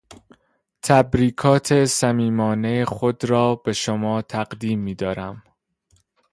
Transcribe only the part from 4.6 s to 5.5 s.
میدارم.